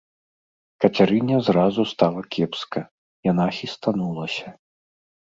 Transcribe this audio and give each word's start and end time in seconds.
Кацярыне 0.83 1.35
зразу 1.49 1.81
стала 1.91 2.21
кепска, 2.35 2.81
яна 3.31 3.45
хістанулася. 3.59 4.47